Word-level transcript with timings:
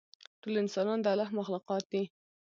ټول 0.41 0.55
انسانان 0.63 0.99
د 1.01 1.05
الله 1.11 1.29
مخلوقات 1.39 1.83
دي. 1.91 2.03